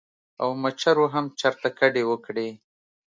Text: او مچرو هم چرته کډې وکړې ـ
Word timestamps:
او 0.41 0.49
مچرو 0.61 1.05
هم 1.13 1.25
چرته 1.39 1.69
کډې 1.79 2.03
وکړې 2.09 2.47
ـ 2.55 2.57